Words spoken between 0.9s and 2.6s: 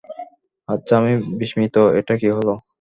আমি বিস্মিত, এটা কি হলো?